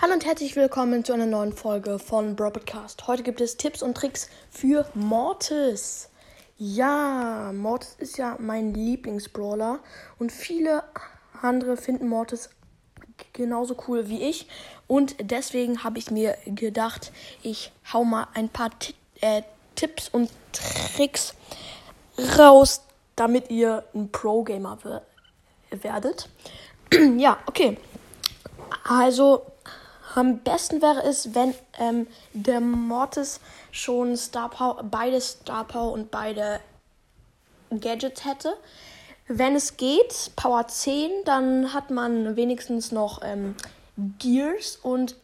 Hallo 0.00 0.12
und 0.12 0.24
herzlich 0.24 0.54
willkommen 0.54 1.04
zu 1.04 1.12
einer 1.12 1.26
neuen 1.26 1.52
Folge 1.52 1.98
von 1.98 2.36
Broadcast. 2.36 3.08
Heute 3.08 3.24
gibt 3.24 3.40
es 3.40 3.56
Tipps 3.56 3.82
und 3.82 3.96
Tricks 3.96 4.30
für 4.48 4.86
Mortis. 4.94 6.08
Ja, 6.56 7.50
Mortis 7.52 7.96
ist 7.98 8.16
ja 8.16 8.36
mein 8.38 8.74
Lieblingsbrawler 8.74 9.80
und 10.20 10.30
viele 10.30 10.84
andere 11.42 11.76
finden 11.76 12.06
Mortis 12.06 12.48
genauso 13.32 13.76
cool 13.88 14.08
wie 14.08 14.22
ich 14.22 14.46
und 14.86 15.16
deswegen 15.18 15.82
habe 15.82 15.98
ich 15.98 16.12
mir 16.12 16.38
gedacht, 16.46 17.10
ich 17.42 17.72
hau 17.92 18.04
mal 18.04 18.28
ein 18.34 18.48
paar 18.50 18.70
T 18.78 18.94
äh, 19.20 19.42
Tipps 19.74 20.08
und 20.10 20.30
Tricks 20.52 21.34
raus, 22.38 22.82
damit 23.16 23.50
ihr 23.50 23.82
ein 23.96 24.12
Pro-Gamer 24.12 24.78
werdet. 25.72 26.28
ja, 27.18 27.38
okay. 27.46 27.76
Also 28.84 29.42
am 30.18 30.38
besten 30.38 30.82
wäre 30.82 31.02
es, 31.04 31.34
wenn 31.34 31.54
ähm, 31.78 32.06
der 32.32 32.60
Mortis 32.60 33.40
schon 33.70 34.16
Star 34.16 34.50
Power, 34.50 34.82
beide 34.82 35.20
Star 35.20 35.64
Power 35.64 35.92
und 35.92 36.10
beide 36.10 36.60
Gadgets 37.70 38.24
hätte. 38.24 38.54
Wenn 39.28 39.54
es 39.54 39.76
geht, 39.76 40.32
Power 40.36 40.66
10, 40.66 41.10
dann 41.24 41.72
hat 41.72 41.90
man 41.90 42.34
wenigstens 42.34 42.92
noch 42.92 43.20
ähm, 43.22 43.54
Gears 44.18 44.76
und 44.82 45.16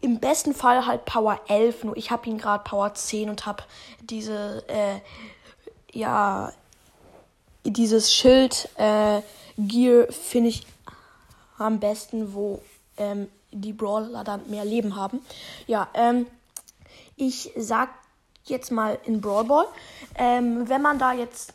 im 0.00 0.20
besten 0.20 0.54
Fall 0.54 0.86
halt 0.86 1.04
Power 1.04 1.40
11. 1.48 1.84
Nur 1.84 1.96
ich 1.96 2.10
habe 2.10 2.28
ihn 2.28 2.38
gerade 2.38 2.64
Power 2.64 2.94
10 2.94 3.28
und 3.28 3.44
habe 3.44 3.64
diese, 4.00 4.64
äh, 4.68 5.00
ja, 5.92 6.52
dieses 7.64 8.14
Schild 8.14 8.68
äh, 8.76 9.20
Gear 9.58 10.06
finde 10.12 10.50
ich 10.50 10.66
am 11.58 11.80
besten, 11.80 12.34
wo 12.34 12.62
ähm, 12.98 13.28
die 13.60 13.72
Brawler 13.72 14.24
dann 14.24 14.48
mehr 14.48 14.64
Leben 14.64 14.96
haben. 14.96 15.20
Ja, 15.66 15.88
ähm, 15.94 16.26
ich 17.16 17.52
sag 17.56 17.90
jetzt 18.44 18.70
mal 18.70 18.98
in 19.04 19.20
Brawl 19.20 19.44
Ball, 19.44 19.66
ähm, 20.16 20.68
wenn 20.68 20.82
man 20.82 20.98
da 20.98 21.12
jetzt 21.12 21.54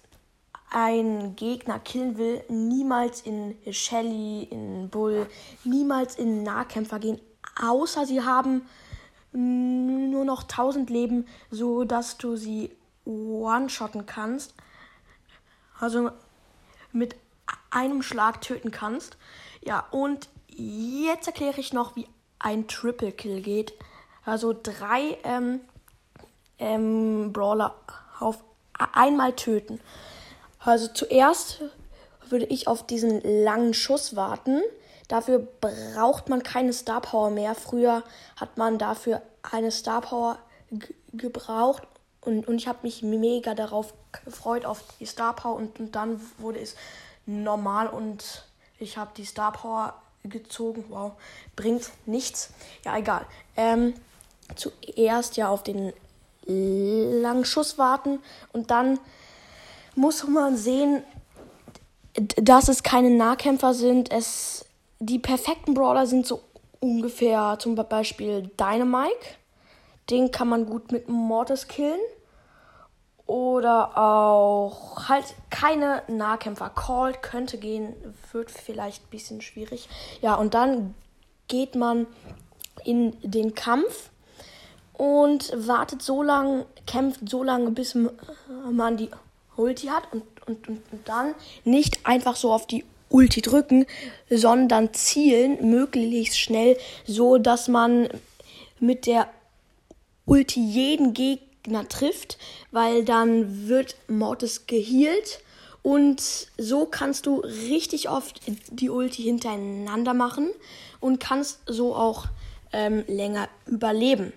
einen 0.70 1.36
Gegner 1.36 1.80
killen 1.80 2.17
will, 2.17 2.44
niemals 2.48 3.22
in 3.22 3.56
Shelly, 3.72 4.44
in 4.44 4.89
Bull, 4.89 5.28
niemals 5.64 6.16
in 6.16 6.44
Nahkämpfer 6.44 7.00
gehen, 7.00 7.20
außer 7.61 8.06
sie 8.06 8.22
haben 8.22 8.64
nur 9.33 10.26
noch 10.26 10.44
1000 10.44 10.89
Leben, 10.89 11.26
so 11.50 11.83
dass 11.83 12.17
du 12.17 12.36
sie 12.36 12.72
one-shotten 13.06 14.06
kannst. 14.06 14.54
Also 15.80 16.11
mit 16.92 17.16
einem 17.70 18.02
Schlag 18.02 18.42
töten 18.42 18.72
kannst. 18.72 19.17
Ja, 19.61 19.88
und 19.92 20.30
Jetzt 20.56 21.28
erkläre 21.28 21.60
ich 21.60 21.74
noch, 21.74 21.96
wie 21.96 22.08
ein 22.40 22.68
Triple 22.68 23.12
Kill 23.12 23.42
geht. 23.42 23.74
Also 24.26 24.54
drei 24.54 25.18
ähm, 25.24 25.62
ähm, 26.60 27.34
Brawler 27.34 27.76
auf 28.20 28.44
einmal 28.94 29.34
töten. 29.36 29.80
Also 30.60 30.88
zuerst 30.88 31.62
würde 32.30 32.46
ich 32.46 32.68
auf 32.68 32.86
diesen 32.86 33.22
langen 33.44 33.74
Schuss 33.74 34.16
warten. 34.16 34.62
Dafür 35.08 35.40
braucht 35.40 36.30
man 36.30 36.44
keine 36.44 36.72
Star 36.72 37.02
Power 37.02 37.32
mehr. 37.32 37.56
Früher 37.56 38.04
hat 38.38 38.58
man 38.58 38.78
dafür 38.78 39.22
eine 39.44 39.72
Star 39.72 40.02
Power 40.02 40.38
gebraucht 41.12 41.84
und, 42.22 42.48
und 42.48 42.56
ich 42.56 42.68
habe 42.68 42.80
mich 42.84 43.02
mega 43.02 43.56
darauf 43.56 43.94
gefreut, 44.24 44.66
auf 44.66 44.84
die 45.00 45.06
Star 45.06 45.36
Power 45.36 45.56
und, 45.56 45.80
und 45.80 45.96
dann 45.96 46.22
wurde 46.38 46.60
es 46.60 46.76
normal 47.26 47.88
und 47.88 48.46
ich 48.78 48.98
habe 48.98 49.12
die 49.18 49.26
Star 49.26 49.52
Power 49.52 50.02
gezogen. 50.23 50.86
Wow, 50.89 51.14
bringt 51.55 51.89
nichts. 52.05 52.52
Ja, 52.86 52.97
egal. 52.97 53.25
Ähm, 53.58 53.94
zuerst 54.55 55.38
ja 55.38 55.50
auf 55.50 55.64
den 55.64 55.94
langen 56.45 57.45
Schuss 57.45 57.77
warten 57.77 58.19
und 58.52 58.72
dann 58.72 58.99
muss 59.95 60.27
man 60.27 60.58
sehen, 60.58 61.04
dass 62.14 62.67
es 62.67 62.83
keine 62.83 63.10
Nahkämpfer 63.10 63.73
sind. 63.73 64.11
Es, 64.11 64.65
die 64.99 65.20
perfekten 65.20 65.73
Brawler 65.73 66.08
sind 66.08 66.26
so 66.26 66.42
ungefähr 66.80 67.58
zum 67.60 67.76
Beispiel 67.76 68.49
Dynamike. 68.60 69.37
Den 70.10 70.31
kann 70.31 70.49
man 70.49 70.65
gut 70.65 70.92
mit 70.92 71.08
Mortis 71.08 71.67
killen. 71.67 71.99
Oder 73.31 73.97
auch 73.97 75.08
halt 75.08 75.23
keine 75.49 76.03
Nahkämpfer. 76.09 76.69
Called 76.69 77.21
könnte 77.21 77.58
gehen, 77.58 77.93
wird 78.33 78.52
vielleicht 78.52 79.05
ein 79.05 79.09
bisschen 79.09 79.39
schwierig. 79.39 79.87
Ja, 80.21 80.36
und 80.36 80.53
dann 80.53 80.95
geht 81.47 81.75
man 81.75 82.08
in 82.83 83.15
den 83.21 83.55
Kampf 83.55 84.09
und 84.92 85.49
wartet 85.55 86.02
so 86.02 86.21
lange, 86.21 86.65
kämpft 86.86 87.21
so 87.30 87.42
lange, 87.42 87.71
bis 87.71 87.95
man 88.69 88.97
die 88.97 89.09
Ulti 89.55 89.87
hat 89.87 90.03
und, 90.11 90.23
und, 90.45 90.67
und, 90.67 90.81
und 90.92 91.08
dann 91.08 91.33
nicht 91.63 92.05
einfach 92.05 92.36
so 92.36 92.52
auf 92.52 92.67
die 92.67 92.83
Ulti 93.08 93.42
drücken, 93.42 93.86
sondern 94.30 94.93
zielen 94.93 95.71
möglichst 95.71 96.37
schnell, 96.37 96.77
so 97.08 97.37
dass 97.37 97.69
man 97.69 98.09
mit 98.81 99.05
der 99.05 99.30
Ulti 100.25 100.59
jeden 100.59 101.13
Gegner 101.13 101.48
Gegner 101.64 101.88
trifft, 101.88 102.38
weil 102.72 103.04
dann 103.05 103.67
wird 103.67 103.95
Mortis 104.08 104.66
gehealt 104.67 105.42
und 105.83 106.22
so 106.58 106.86
kannst 106.86 107.26
du 107.26 107.39
richtig 107.39 108.10
oft 108.10 108.42
die 108.70 108.89
Ulti 108.89 109.23
hintereinander 109.23 110.14
machen 110.14 110.49
und 110.99 111.20
kannst 111.20 111.60
so 111.66 111.95
auch 111.95 112.26
ähm, 112.72 113.04
länger 113.08 113.48
überleben. 113.66 114.33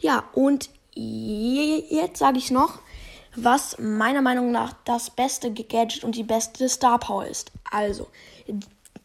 Ja, 0.00 0.24
und 0.32 0.70
jetzt 0.94 2.18
sage 2.18 2.38
ich 2.38 2.50
noch, 2.50 2.80
was 3.36 3.78
meiner 3.78 4.22
Meinung 4.22 4.50
nach 4.50 4.74
das 4.84 5.10
beste 5.10 5.52
Gadget 5.52 6.02
und 6.02 6.16
die 6.16 6.24
beste 6.24 6.68
Star 6.68 6.98
Power 6.98 7.26
ist. 7.26 7.52
Also, 7.70 8.08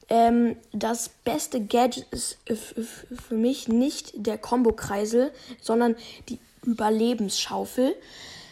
ähm, 0.09 0.55
das 0.71 1.09
beste 1.09 1.63
Gadget 1.63 2.07
ist 2.11 2.37
für 2.47 3.35
mich 3.35 3.67
nicht 3.67 4.13
der 4.15 4.37
Combo-Kreisel, 4.37 5.31
sondern 5.61 5.95
die 6.29 6.39
Überlebensschaufel, 6.63 7.95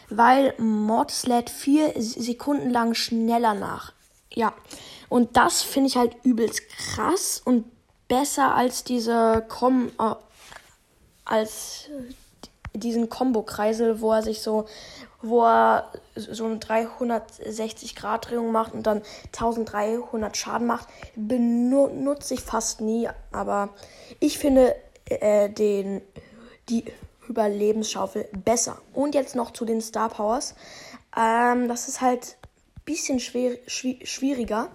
weil 0.10 0.54
Mortis 0.58 1.26
lädt 1.26 1.50
vier 1.50 1.94
Sekunden 1.98 2.70
lang 2.70 2.94
schneller 2.94 3.54
nach. 3.54 3.94
Ja, 4.34 4.54
und 5.10 5.36
das 5.36 5.62
finde 5.62 5.90
ich 5.90 5.98
halt 5.98 6.16
übelst 6.24 6.70
krass 6.70 7.42
und 7.44 7.66
besser 8.08 8.56
als 8.56 8.84
diese 8.84 9.46
Com 9.48 9.92
äh, 10.00 10.16
als 11.26 11.90
diesen 12.74 13.10
Combo-Kreisel, 13.10 14.02
wo 14.02 14.12
er 14.14 14.24
sich 14.24 14.42
so, 14.42 14.66
wo 15.22 15.44
er 15.44 15.92
so 16.16 16.46
eine 16.46 16.58
360 16.58 17.96
Grad 17.96 18.30
Drehung 18.30 18.52
macht 18.52 18.74
und 18.74 18.84
dann 18.84 19.02
1300 19.28 20.36
Schaden 20.36 20.68
macht, 20.68 20.88
benutze 21.16 22.34
ich 22.34 22.42
fast 22.42 22.82
nie. 22.82 23.10
Aber 23.32 23.70
ich 24.20 24.38
finde 24.38 24.76
äh, 25.06 25.50
den 25.50 26.02
die 26.70 26.86
Überlebensschaufel 27.28 28.28
besser. 28.44 28.78
Und 28.94 29.16
jetzt 29.16 29.36
noch 29.36 29.52
zu 29.52 29.66
den 29.66 29.82
Star 29.82 30.10
Powers. 30.10 30.56
Ähm, 31.16 31.68
das 31.68 31.88
ist 31.88 32.02
halt 32.02 32.38
ein 32.78 32.84
bisschen 32.86 33.20
schwer, 33.20 33.58
schwi 33.68 34.00
schwieriger. 34.04 34.70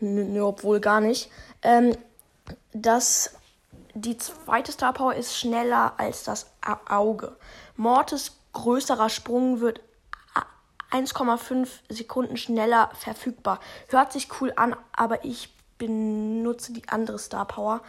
Nö, 0.00 0.42
obwohl 0.42 0.80
gar 0.80 1.00
nicht. 1.00 1.30
Ähm, 1.62 1.96
das, 2.72 3.30
die 3.94 4.16
zweite 4.18 4.72
Star 4.72 4.92
Power 4.92 5.14
ist 5.14 5.36
schneller 5.36 5.94
als 5.96 6.24
das 6.24 6.46
Auge. 6.88 7.36
Mortis 7.76 8.32
größerer 8.52 9.08
Sprung 9.08 9.60
wird 9.60 9.80
1,5 10.90 11.68
Sekunden 11.88 12.36
schneller 12.36 12.90
verfügbar. 12.94 13.60
Hört 13.88 14.12
sich 14.12 14.28
cool 14.40 14.52
an, 14.56 14.76
aber 14.92 15.24
ich 15.24 15.54
benutze 15.78 16.72
die 16.72 16.88
andere 16.88 17.18
Star 17.18 17.46
Power 17.46 17.82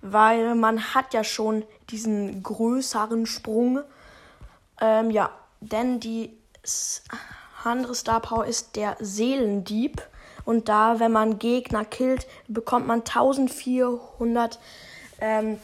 weil 0.00 0.54
man 0.54 0.94
hat 0.94 1.14
ja 1.14 1.24
schon 1.24 1.64
diesen 1.90 2.42
größeren 2.42 3.26
Sprung. 3.26 3.80
Ähm, 4.80 5.10
ja, 5.10 5.30
denn 5.60 6.00
die 6.00 6.36
andere 7.64 7.94
Star 7.94 8.20
Power 8.20 8.46
ist 8.46 8.76
der 8.76 8.96
Seelendieb. 9.00 10.02
Und 10.44 10.68
da, 10.68 11.00
wenn 11.00 11.10
man 11.10 11.38
Gegner 11.38 11.84
killt, 11.84 12.26
bekommt 12.46 12.86
man 12.86 13.00
1400 13.00 14.58
ähm, 15.20 15.58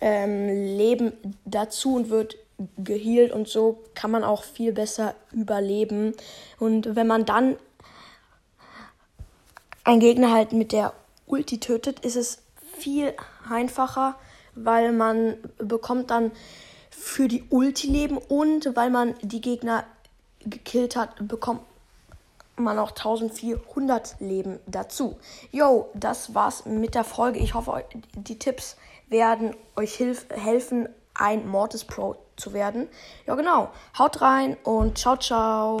ähm, 0.00 0.76
Leben 0.76 1.12
dazu 1.44 1.94
und 1.94 2.10
wird 2.10 2.36
geheilt. 2.78 3.32
Und 3.32 3.48
so 3.48 3.82
kann 3.94 4.10
man 4.10 4.24
auch 4.24 4.42
viel 4.42 4.72
besser 4.72 5.14
überleben. 5.30 6.14
Und 6.58 6.96
wenn 6.96 7.06
man 7.06 7.24
dann 7.24 7.56
einen 9.84 10.00
Gegner 10.00 10.32
halt 10.32 10.52
mit 10.52 10.72
der 10.72 10.92
Ulti 11.26 11.60
tötet, 11.60 12.00
ist 12.00 12.16
es 12.16 12.38
viel 12.78 13.14
einfacher, 13.48 14.16
weil 14.54 14.92
man 14.92 15.36
bekommt 15.58 16.10
dann 16.10 16.32
für 16.90 17.28
die 17.28 17.44
Ulti 17.50 17.88
Leben 17.88 18.18
und 18.18 18.76
weil 18.76 18.90
man 18.90 19.14
die 19.22 19.40
Gegner 19.40 19.84
gekillt 20.40 20.96
hat, 20.96 21.26
bekommt 21.26 21.62
man 22.56 22.76
noch 22.76 22.90
1400 22.90 24.16
Leben 24.20 24.58
dazu. 24.66 25.18
Yo, 25.50 25.88
das 25.94 26.34
war's 26.34 26.66
mit 26.66 26.94
der 26.94 27.04
Folge. 27.04 27.38
Ich 27.38 27.54
hoffe, 27.54 27.84
die 28.14 28.38
Tipps 28.38 28.76
werden 29.08 29.56
euch 29.76 29.94
hilf 29.94 30.26
helfen, 30.30 30.88
ein 31.14 31.46
Mortis 31.46 31.84
Pro 31.84 32.16
zu 32.36 32.52
werden. 32.52 32.88
Ja, 33.26 33.34
genau. 33.34 33.70
Haut 33.98 34.20
rein 34.20 34.56
und 34.64 34.98
ciao, 34.98 35.16
ciao. 35.16 35.80